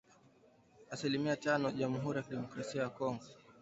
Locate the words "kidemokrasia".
2.23-2.81